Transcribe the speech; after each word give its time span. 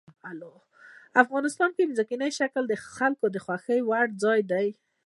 افغانستان 1.23 1.69
کې 1.75 1.93
ځمکنی 1.97 2.31
شکل 2.39 2.63
د 2.67 2.73
خلکو 2.95 3.25
د 3.31 3.37
خوښې 3.45 3.77
وړ 3.89 4.05
یو 4.11 4.17
ځای 4.23 4.39
دی. 4.51 4.67